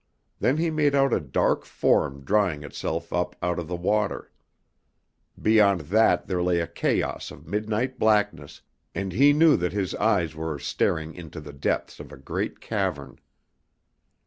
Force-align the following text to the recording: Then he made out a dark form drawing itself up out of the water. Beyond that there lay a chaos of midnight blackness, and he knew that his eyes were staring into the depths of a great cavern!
Then 0.39 0.57
he 0.57 0.71
made 0.71 0.95
out 0.95 1.13
a 1.13 1.19
dark 1.19 1.63
form 1.63 2.23
drawing 2.25 2.63
itself 2.63 3.13
up 3.13 3.35
out 3.39 3.59
of 3.59 3.67
the 3.67 3.75
water. 3.75 4.31
Beyond 5.39 5.81
that 5.81 6.25
there 6.25 6.41
lay 6.41 6.59
a 6.59 6.65
chaos 6.65 7.29
of 7.29 7.45
midnight 7.45 7.99
blackness, 7.99 8.63
and 8.95 9.11
he 9.11 9.31
knew 9.31 9.55
that 9.57 9.73
his 9.73 9.93
eyes 9.93 10.33
were 10.33 10.57
staring 10.57 11.13
into 11.13 11.39
the 11.39 11.53
depths 11.53 11.99
of 11.99 12.11
a 12.11 12.17
great 12.17 12.59
cavern! 12.59 13.19